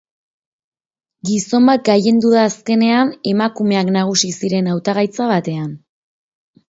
Gizon 1.29 1.67
bat 1.69 1.83
gailendu 1.89 2.31
da 2.35 2.45
azkenean 2.51 3.13
emakumeak 3.35 3.93
nagusi 3.99 4.33
ziren 4.41 4.71
hautagaitza 4.73 5.29
batean. 5.37 5.69